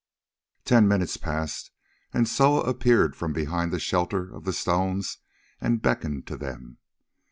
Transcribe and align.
Ten 0.65 0.87
minutes 0.87 1.15
passed, 1.15 1.69
and 2.11 2.27
Soa 2.27 2.61
appeared 2.61 3.15
from 3.15 3.33
behind 3.33 3.71
the 3.71 3.77
shelter 3.79 4.33
of 4.33 4.45
the 4.45 4.51
stones 4.53 5.19
and 5.61 5.79
beckoned 5.79 6.25
to 6.25 6.37
them. 6.37 6.79